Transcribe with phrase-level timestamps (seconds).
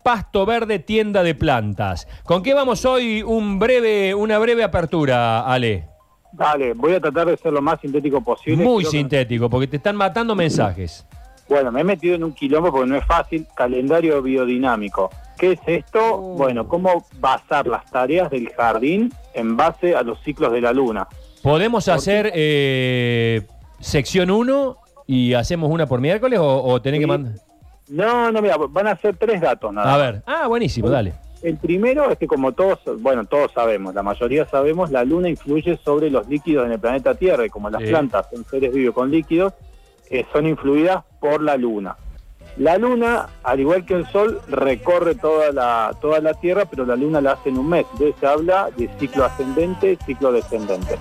[0.03, 2.07] Pasto Verde Tienda de Plantas.
[2.25, 3.23] ¿Con qué vamos hoy?
[3.23, 5.87] Un breve, una breve apertura, Ale.
[6.33, 8.63] Dale, voy a tratar de ser lo más sintético posible.
[8.63, 11.07] Muy Creo que- sintético, porque te están matando mensajes.
[11.47, 13.45] Bueno, me he metido en un quilombo porque no es fácil.
[13.55, 15.09] Calendario biodinámico.
[15.37, 15.99] ¿Qué es esto?
[16.01, 16.35] Oh.
[16.37, 21.07] Bueno, cómo basar las tareas del jardín en base a los ciclos de la luna.
[21.43, 23.41] ¿Podemos hacer eh,
[23.79, 27.33] sección 1 y hacemos una por miércoles o, o tenés que mandar?
[27.89, 30.23] No, no, mira, van a ser tres datos nada A ver.
[30.25, 31.13] Ah, buenísimo, dale.
[31.43, 35.77] El primero es que como todos, bueno, todos sabemos, la mayoría sabemos, la luna influye
[35.85, 37.89] sobre los líquidos en el planeta Tierra y como las Sí.
[37.89, 39.53] plantas son seres vivos con líquidos,
[40.09, 41.95] eh, son influidas por la luna.
[42.57, 46.95] La luna, al igual que el sol, recorre toda la, toda la Tierra, pero la
[46.95, 47.85] luna la hace en un mes.
[47.93, 50.97] Entonces se habla de ciclo ascendente, ciclo descendente.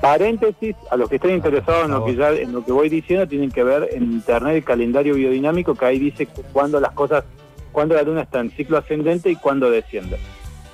[0.00, 3.26] Paréntesis, a los que estén interesados en lo que, ya, en lo que voy diciendo,
[3.26, 7.24] tienen que ver en internet el calendario biodinámico, que ahí dice cu- cuándo las cosas,
[7.72, 10.18] cuándo la luna está en ciclo ascendente y cuándo desciende.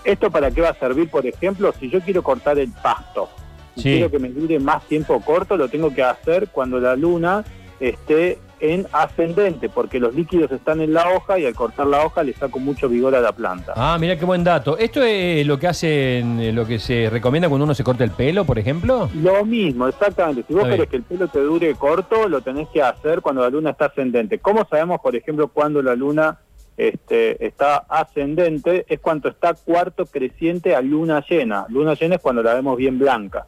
[0.02, 1.10] ¿Esto para qué va a servir?
[1.10, 3.28] Por ejemplo, si yo quiero cortar el pasto
[3.76, 3.90] y Sí.
[3.92, 7.44] quiero que me dure más tiempo corto, lo tengo que hacer cuando la luna
[7.78, 12.22] esté en ascendente, porque los líquidos están en la hoja y al cortar la hoja
[12.22, 13.72] le saco mucho vigor a la planta.
[13.74, 14.76] Ah, mira qué buen dato.
[14.76, 18.10] ¿Esto es lo que hacen, eh, lo que se recomienda cuando uno se corta el
[18.10, 19.08] pelo, por ejemplo?
[19.14, 20.44] Lo mismo, exactamente.
[20.46, 23.48] Si vos querés que el pelo te dure corto, lo tenés que hacer cuando la
[23.48, 24.38] luna está ascendente.
[24.40, 26.38] ¿Cómo sabemos, por ejemplo, cuando la luna
[26.76, 28.84] este, está ascendente?
[28.88, 31.64] Es cuando está cuarto creciente a luna llena.
[31.70, 33.46] Luna llena es cuando la vemos bien blanca.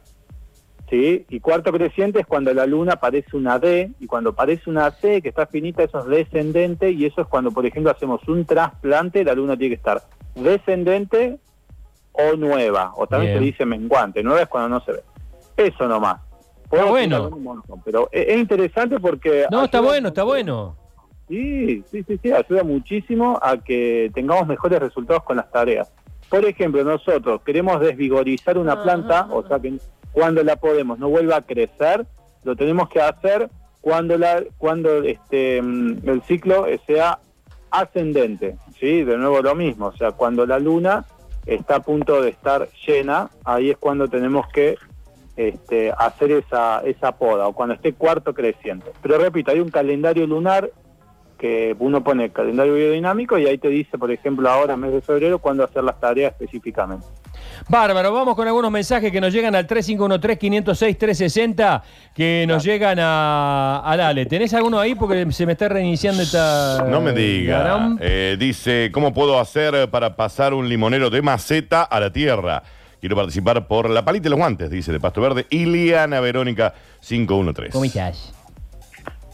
[0.93, 1.25] ¿Sí?
[1.27, 5.23] Y cuarto creciente es cuando la luna parece una D, y cuando parece una C,
[5.23, 9.23] que está finita, eso es descendente, y eso es cuando, por ejemplo, hacemos un trasplante,
[9.23, 10.03] la luna tiene que estar
[10.35, 11.39] descendente
[12.11, 13.39] o nueva, o también Bien.
[13.39, 15.03] se dice menguante, nueva es cuando no se ve.
[15.57, 16.21] Eso nomás.
[16.69, 17.31] Puedo bueno.
[17.31, 19.47] montón, pero es, es interesante porque...
[19.49, 20.75] No, está bueno, está bueno.
[21.27, 25.91] Sí, sí, sí, sí, ayuda muchísimo a que tengamos mejores resultados con las tareas.
[26.29, 29.79] Por ejemplo, nosotros queremos desvigorizar una planta, o sea que
[30.13, 32.05] cuando la podemos no vuelva a crecer,
[32.43, 33.49] lo tenemos que hacer
[33.81, 37.19] cuando la cuando este mm, el ciclo sea
[37.69, 39.03] ascendente, ¿sí?
[39.03, 41.05] De nuevo lo mismo, o sea, cuando la luna
[41.45, 44.77] está a punto de estar llena, ahí es cuando tenemos que
[45.35, 48.91] este, hacer esa, esa poda, o cuando esté cuarto creciente.
[49.01, 50.69] Pero repito, hay un calendario lunar
[51.43, 55.01] que uno pone el calendario biodinámico y ahí te dice, por ejemplo, ahora, mes de
[55.01, 57.05] febrero, cuándo hacer las tareas específicamente.
[57.67, 61.81] Bárbaro, vamos con algunos mensajes que nos llegan al 3513-506-360,
[62.15, 64.25] que nos llegan a, al Ale.
[64.25, 64.95] ¿Tenés alguno ahí?
[64.95, 66.85] Porque se me está reiniciando esta...
[66.87, 67.97] No me diga.
[67.99, 72.63] Eh, dice, ¿cómo puedo hacer para pasar un limonero de maceta a la tierra?
[73.01, 75.45] Quiero participar por la palita y los guantes, dice de Pasto Verde.
[75.49, 77.73] Iliana Verónica 513.
[77.73, 78.31] ¿Cómo estás?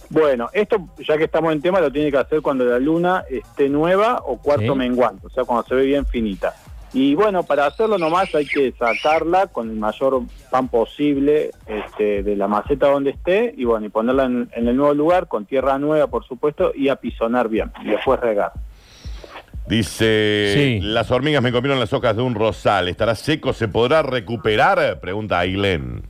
[0.10, 0.78] Bueno, esto,
[1.08, 4.38] ya que estamos en tema, lo tiene que hacer cuando la luna esté nueva o
[4.40, 4.78] cuarto Sí.
[4.78, 6.54] menguante, o sea, cuando se ve bien finita.
[6.92, 12.36] Y bueno, para hacerlo nomás hay que sacarla con el mayor pan posible este, de
[12.36, 15.78] la maceta donde esté y bueno, y ponerla en, en el nuevo lugar con tierra
[15.78, 18.54] nueva, por supuesto, y apisonar bien, y después regar.
[19.68, 20.80] Dice, Sí.
[20.82, 22.88] las hormigas me comieron las hojas de un rosal.
[22.88, 23.54] ¿Estará seco?
[23.54, 25.00] ¿Se podrá recuperar?
[25.00, 26.02] Pregunta Ailén.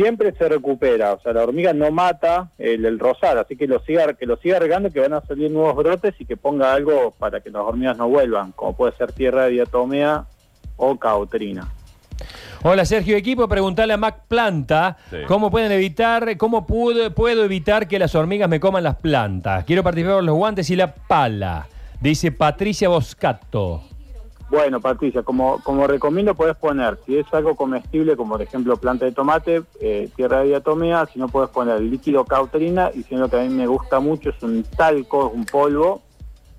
[0.00, 3.80] Siempre se recupera, o sea, la hormiga no mata el, el rosal, así que lo
[3.80, 7.10] siga, que lo siga regando, que van a salir nuevos brotes y que ponga algo
[7.18, 10.24] para que las hormigas no vuelvan, como puede ser tierra de diatomea
[10.76, 11.68] o cautrina.
[12.62, 15.18] Hola Sergio Equipo, preguntale a Mac Planta Sí.
[15.28, 19.64] cómo pueden evitar, cómo puedo, puedo evitar que las hormigas me coman las plantas.
[19.66, 21.66] Quiero participar con los guantes y la pala.
[22.00, 23.82] Dice Patricia Boscato.
[24.50, 29.04] Bueno, Patricia, como, como recomiendo puedes poner, si es algo comestible, como por ejemplo planta
[29.04, 33.28] de tomate, eh, tierra de diatomea, si no puedes poner líquido cautrina y si no
[33.28, 36.02] que a mí me gusta mucho es un talco, es un polvo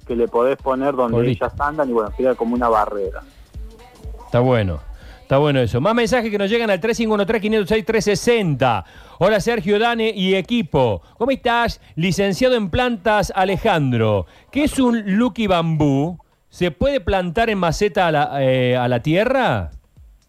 [0.08, 3.24] que le podés poner donde ellas andan y bueno, queda como una barrera.
[4.26, 4.80] Está bueno.
[5.22, 5.80] Está bueno eso.
[5.80, 8.84] Más mensajes que nos llegan al 3513-506-360.
[9.20, 11.02] Hola Sergio Dane y equipo.
[11.18, 11.80] ¿Cómo estás?
[11.96, 14.26] Licenciado en plantas Alejandro.
[14.52, 16.20] ¿Qué es un Lucky Bambú?
[16.52, 19.72] ¿Se puede plantar en maceta a la, eh, a la tierra?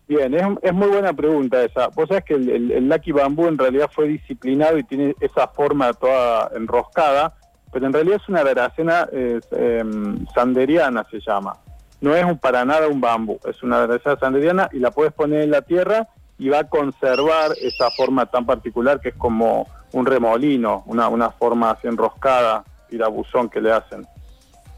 [0.07, 1.89] Bien, es, es muy buena pregunta esa.
[1.89, 5.49] Vos sabés que el, el, el Lucky Bambú en realidad fue disciplinado y tiene esa
[5.49, 7.35] forma toda enroscada,
[7.73, 11.57] pero en realidad es una veracena em, sanderiana, se llama.
[12.01, 15.43] No es un, para nada un bambú, es una veracena sanderiana y la puedes poner
[15.43, 16.07] en la tierra
[16.39, 21.31] y va a conservar esa forma tan particular que es como un remolino, una, una
[21.31, 24.07] forma así enroscada, tirabuzón que le hacen.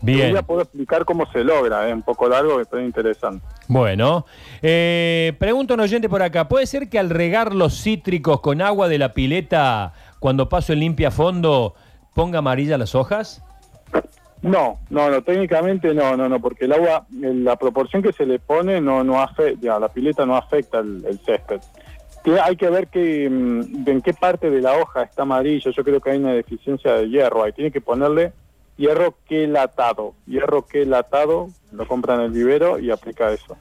[0.05, 0.35] Bien.
[0.35, 3.45] Ya puedo explicar cómo se logra, es un poco largo, pero es interesante.
[3.69, 4.27] Bueno,
[4.61, 8.89] eh, pregunta un oyente por acá, ¿puede ser que al regar los cítricos con agua
[8.89, 11.75] de la pileta, cuando paso el limpia fondo,
[12.15, 13.43] ponga amarilla las hojas?
[14.43, 18.39] No, no, no, técnicamente no, no, no, porque el agua, la proporción que se le
[18.39, 21.61] pone no, no afecta, la pileta no afecta el, el césped.
[22.23, 25.83] Que hay que ver que, mm, en qué parte de la hoja está amarillo, yo
[25.83, 28.35] creo que hay una deficiencia de hierro, ahí tiene que ponerle
[28.77, 33.57] hierro quelatado, hierro quelatado, lo compran en el vivero y aplica eso.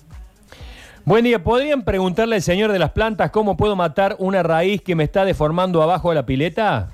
[1.05, 4.95] Buen día, ¿podrían preguntarle al señor de las plantas cómo puedo matar una raíz que
[4.95, 6.91] me está deformando abajo de la pileta?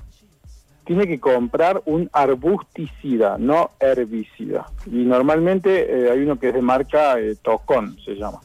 [0.84, 4.66] Tiene que comprar un arbusticida, no herbicida.
[4.86, 8.40] Y normalmente eh, hay uno que es de marca eh, Tocón, se llama.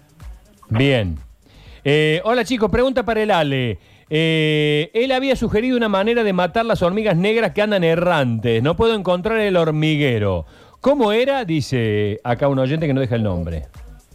[0.69, 1.18] Bien.
[1.83, 3.80] Eh, hola chicos, pregunta para el Ale.
[4.10, 8.62] Eh, él había sugerido una manera de matar las hormigas negras que andan errantes.
[8.62, 10.46] No puedo encontrar el hormiguero.
[10.81, 11.46] ¿Cómo era?
[11.46, 13.68] Dice acá un oyente que no deja el nombre.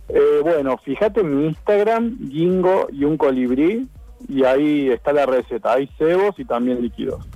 [0.09, 3.89] Eh, bueno, fíjate en mi Instagram, Gingo y un colibrí,
[4.29, 5.75] y ahí está la receta.
[5.75, 7.27] Hay cebos y también líquidos.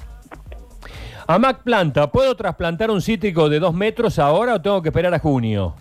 [1.27, 5.15] A Mac Planta, ¿puedo trasplantar un cítrico de dos metros ahora o tengo que esperar
[5.15, 5.75] a junio?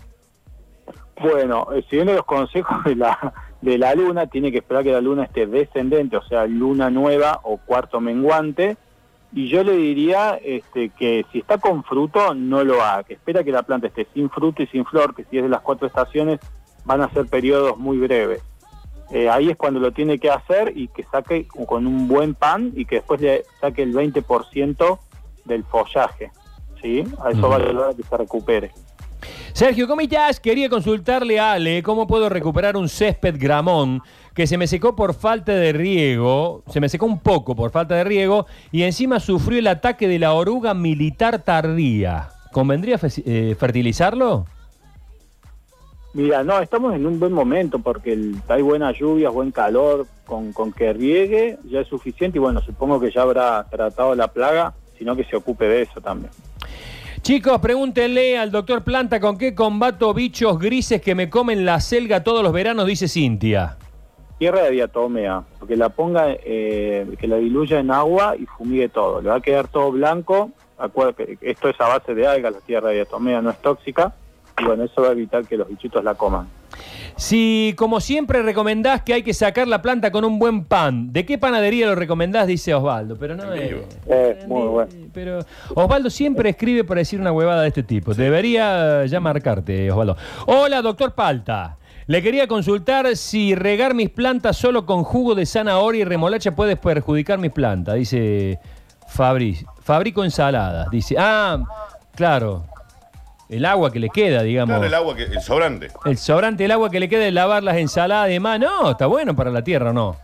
[1.20, 3.32] Bueno, eh, siguiendo los consejos de la,
[3.64, 7.40] de la luna, tiene que esperar que la luna esté descendente, o sea, luna nueva
[7.44, 8.76] o cuarto menguante.
[9.32, 13.42] Y yo le diría este, que si está con fruto, no lo haga, que espera
[13.42, 15.86] que la planta esté sin fruto y sin flor, que si es de las cuatro
[15.86, 16.40] estaciones,
[16.84, 18.42] van a ser periodos muy breves.
[19.10, 22.70] Eh, ahí es cuando lo tiene que hacer y que saque con un buen pan
[22.76, 24.98] y que después le saque el 20%
[25.46, 26.30] del follaje.
[26.82, 27.02] ¿sí?
[27.22, 28.72] A eso va a ayudar a que se recupere.
[29.52, 30.40] Sergio, ¿cómo estás?
[30.40, 34.02] Quería consultarle a Ale cómo puedo recuperar un césped gramón
[34.34, 37.94] que se me secó por falta de riego, se me secó un poco por falta
[37.94, 42.30] de riego y encima sufrió el ataque de la oruga militar tardía.
[42.52, 44.46] ¿Convendría eh, fertilizarlo?
[46.14, 48.16] Mira, no, estamos en un buen momento porque
[48.48, 53.10] hay buenas lluvias, buen calor, con que riegue ya es suficiente y bueno, supongo que
[53.10, 56.30] ya habrá tratado la plaga, sino que se ocupe de eso también.
[57.24, 62.22] Chicos, pregúntenle al doctor Planta con qué combato bichos grises que me comen la selga
[62.22, 63.78] todos los veranos, dice Cintia.
[64.38, 69.22] Tierra de diatomea, porque la ponga, eh, que la diluya en agua y fumigue todo.
[69.22, 70.50] Le va a quedar todo blanco.
[71.16, 74.12] Que esto es a base de algas, la tierra de diatomea no es tóxica.
[74.58, 76.48] Y bueno, eso va a evitar que los bichitos la coman.
[77.16, 81.24] Si, como siempre, recomendás que hay que sacar la planta con un buen pan, ¿de
[81.24, 82.46] qué panadería lo recomendás?
[82.46, 83.16] Dice Osvaldo.
[83.16, 83.72] Pero no es.
[84.06, 84.90] Eh, muy bueno.
[85.12, 85.38] Pero
[85.74, 88.14] Osvaldo siempre escribe para decir una huevada de este tipo.
[88.14, 90.16] Debería ya marcarte, Osvaldo.
[90.46, 91.76] Hola, doctor Palta.
[92.06, 96.76] Le quería consultar si regar mis plantas solo con jugo de zanahoria y remolacha puede
[96.76, 97.94] perjudicar mis plantas.
[97.94, 98.58] Dice
[99.08, 99.56] Fabri.
[99.82, 100.90] Fabrico ensaladas.
[100.90, 101.62] Dice, ah,
[102.14, 102.64] claro.
[103.48, 104.72] El agua que le queda, digamos.
[104.74, 105.88] Claro, el agua, que, el sobrante.
[106.04, 108.58] El sobrante del agua que le queda de lavar las ensaladas y demás.
[108.58, 110.16] No, está bueno para la tierra, ¿no?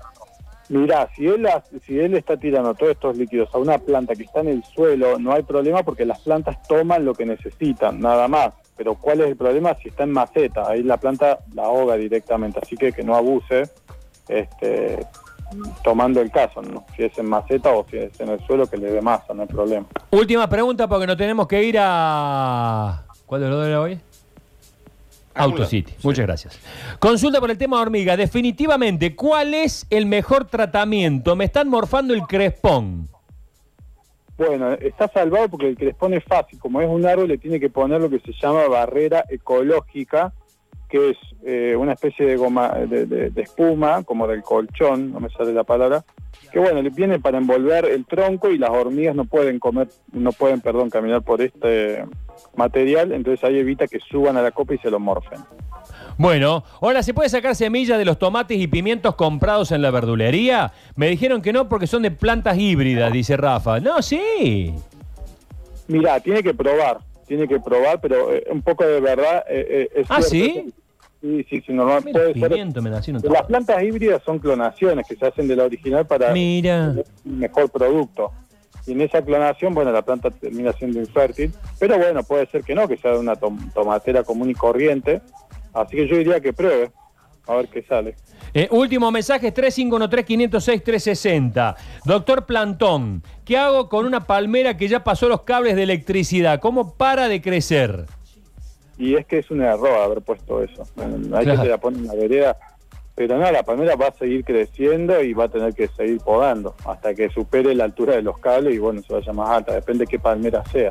[0.69, 4.23] Mirá, si él, la- si él está tirando todos estos líquidos a una planta que
[4.23, 8.29] está en el suelo, no hay problema porque las plantas toman lo que necesitan, nada
[8.29, 8.55] más.
[8.77, 9.75] Pero ¿cuál es el problema?
[9.83, 13.65] Si está en maceta, ahí la planta la ahoga directamente, así que que no abuse
[14.29, 15.05] este,
[15.83, 16.87] tomando el caso, ¿no?
[16.97, 19.43] si es en maceta o si es en el suelo, que le dé masa, no
[19.43, 19.87] hay problema.
[20.11, 23.05] Última pregunta porque nos tenemos que ir a...
[23.31, 23.99] ¿Cuál es lo de hoy?
[25.37, 25.95] Auto City.
[26.03, 26.59] Muchas gracias.
[26.99, 28.17] Consulta por el tema hormiga.
[28.17, 31.37] Definitivamente, ¿cuál es el mejor tratamiento?
[31.37, 33.09] Me están morfando el crespón.
[34.37, 37.71] Bueno, está salvado porque el les pone fácil, como es un árbol, le tiene que
[37.71, 40.33] poner lo que se llama barrera ecológica,
[40.89, 45.21] que es eh, una especie de goma de, de- de espuma, como del colchón, no
[45.21, 46.05] me sale la palabra,
[46.51, 50.33] que bueno, le viene para envolver el tronco y las hormigas no pueden comer, no
[50.33, 52.05] pueden, perdón, caminar por este
[52.57, 55.39] material, entonces ahí evita que suban a la copa y se lo morfen.
[56.19, 60.73] Bueno, hola, ¿se puede sacar semillas de los tomates y pimientos comprados en la verdulería?
[60.95, 63.81] Me dijeron que no porque son de plantas híbridas, dice Rafa.
[63.81, 64.75] No, sí.
[65.89, 70.01] Mira, tiene que probar, tiene que probar, pero eh, un poco de verdad eh, eh,
[70.01, 70.73] es Ah, ¿sí?
[71.21, 72.03] Sí, sí, sí, normal.
[72.05, 72.49] Mira, puede ser.
[72.49, 76.95] pimiento un Las plantas híbridas son clonaciones que se hacen de la original para Mira.
[77.25, 78.33] un mejor producto.
[78.91, 82.75] Y en esa clonación, bueno, la planta termina siendo infértil, pero bueno, puede ser que
[82.75, 85.21] no, que sea una tom- tomatera común y corriente.
[85.73, 86.91] Así que yo diría que pruebe,
[87.47, 88.17] a ver qué sale.
[88.53, 91.77] Eh, último mensaje, 3513-506-360.
[92.05, 96.59] Doctor Plantón, ¿qué hago con una palmera que ya pasó los cables de electricidad?
[96.59, 98.07] ¿Cómo para de crecer?
[98.99, 100.83] Y es que es un error haber puesto eso.
[100.97, 101.53] Hay Claro.
[101.53, 102.57] que se la pone en la vereda.
[103.21, 106.75] Pero no, la palmera va a seguir creciendo y va a tener que seguir podando
[106.87, 109.75] hasta que supere la altura de los cables y bueno, se vaya más alta.
[109.75, 110.89] Depende de qué palmera sea.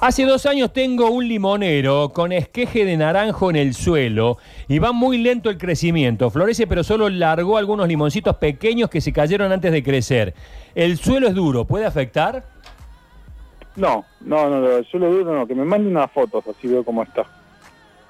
[0.00, 4.90] Hace dos años tengo un limonero con esqueje de naranjo en el suelo y va
[4.90, 6.30] muy lento el crecimiento.
[6.30, 10.34] Florece pero solo largó algunos limoncitos pequeños que se cayeron antes de crecer.
[10.74, 12.42] El suelo es duro, ¿puede afectar?
[13.76, 16.82] No, no, no, no, yo lo dudo, no, que me mande unas fotos, así veo
[16.82, 17.24] cómo está.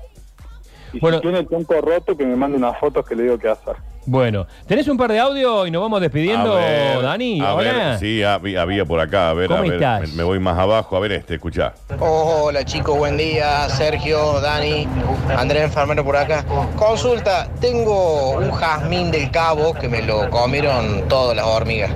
[0.92, 1.18] Y Bueno.
[1.18, 3.76] si tiene el tronco roto, que me mande unas fotos que le digo qué hacer.
[4.06, 7.40] Bueno, ¿tenés un par de audio y nos vamos despidiendo, A ver, Dani?
[7.42, 7.99] a ver, Hola.
[7.99, 9.28] sí, había, había por acá.
[9.30, 9.75] A ver, ¿Cómo a ver.
[9.75, 10.00] estás?
[10.11, 10.97] Me, me voy más abajo.
[10.97, 11.75] A ver este, escucha.
[12.00, 13.68] Hola chicos, buen día.
[13.68, 14.88] Sergio, Dani,
[15.37, 16.44] Andrés Enfermero por acá.
[16.76, 21.90] Consulta, tengo un jazmín del cabo que me lo comieron todas las hormigas.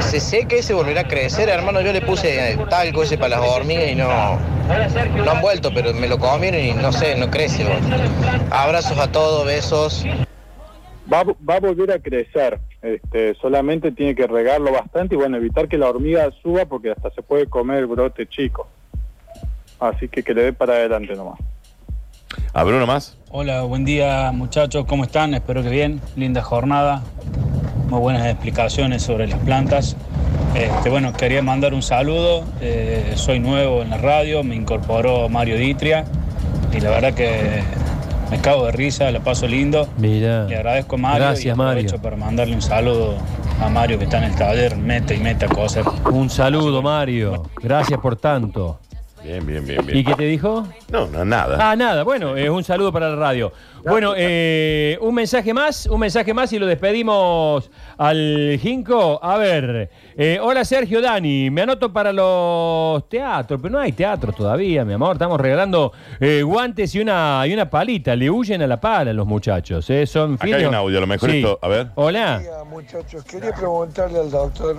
[0.00, 1.80] Se sé que ese volverá a crecer, hermano.
[1.80, 4.08] Yo le puse talco ese para las hormigas y no,
[5.24, 7.64] no han vuelto, pero me lo comieron y no sé, no crece.
[7.64, 7.74] bro.
[8.50, 10.04] Abrazos a todos, besos.
[11.12, 15.36] Va, a- va a volver a crecer, este, solamente tiene que regarlo bastante y bueno,
[15.36, 18.68] evitar que la hormiga suba porque hasta se puede comer el brote chico.
[19.80, 21.38] Así que que le dé para adelante nomás.
[22.54, 23.18] A ver uno más.
[23.30, 25.34] Hola, buen día muchachos, ¿cómo están?
[25.34, 27.02] Espero que bien, linda jornada,
[27.92, 29.96] muy buenas explicaciones sobre las plantas.
[30.54, 35.58] Este, bueno, quería mandar un saludo, eh, soy nuevo en la radio, me incorporó Mario
[35.58, 36.06] Ditria
[36.74, 37.62] y la verdad que
[38.30, 39.86] me cago de risa, la paso lindo.
[39.98, 40.44] Mira.
[40.44, 41.98] Le agradezco a Mario Gracias, y Mario.
[42.00, 43.18] para mandarle un saludo
[43.60, 45.84] a Mario que está en el taller, mete y mete cosas.
[46.10, 47.42] Un saludo, Mario.
[47.62, 48.78] Gracias por tanto.
[49.24, 49.98] Bien, bien, bien, bien.
[49.98, 50.66] ¿Y qué te dijo?
[50.90, 51.56] No, no, nada.
[51.70, 53.52] Ah, nada, bueno, es un saludo para la radio.
[53.84, 59.20] Bueno, eh, un mensaje más, un mensaje más y lo despedimos al Jinco.
[59.22, 64.32] A ver, eh, hola Sergio Dani, me anoto para los teatros, pero no hay teatro
[64.32, 65.12] todavía, mi amor.
[65.14, 68.16] Estamos regalando eh, guantes y una, y una palita.
[68.16, 69.88] Le huyen a la pala los muchachos.
[69.90, 71.36] eh, Son Acá hay un audio, a lo mejor Sí.
[71.38, 71.58] esto.
[71.62, 71.88] A ver.
[71.94, 72.40] Hola.
[72.44, 73.22] Hola, muchachos.
[73.24, 74.76] Quería preguntarle al doctor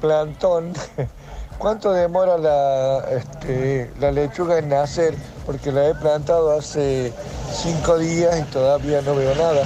[0.00, 0.72] Plantón
[1.58, 5.14] cuánto demora la, este, la lechuga en nacer,
[5.46, 7.12] porque la he plantado hace
[7.50, 9.64] cinco días y todavía no veo nada.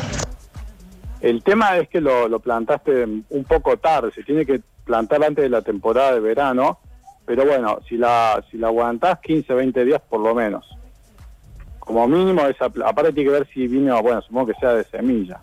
[1.21, 5.49] El tema es que lo, plantaste un poco tarde, se tiene que plantar antes de
[5.49, 6.79] la temporada de verano,
[7.27, 10.65] pero bueno, si la, si la aguantás 15, 20 días por lo menos.
[11.81, 15.41] Como mínimo, esa, aparte tiene que ver si vino, bueno, supongo que sea de semilla,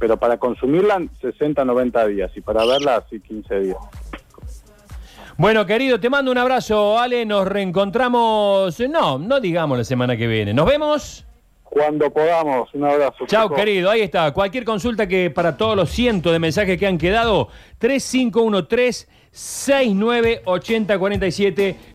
[0.00, 3.78] pero para consumirla 60, 90 días y para verla así 15 días.
[5.38, 7.24] Bueno, querido, te mando un abrazo, Ale.
[7.24, 8.78] Nos reencontramos.
[8.80, 10.52] No, no digamos la semana que viene.
[10.52, 11.24] Nos vemos.
[11.64, 13.24] Cuando podamos, un abrazo.
[13.26, 13.90] Chao, querido.
[13.90, 14.30] Ahí está.
[14.32, 17.48] Cualquier consulta que para todos los cientos de mensajes que han quedado,
[17.78, 21.76] 3513 698047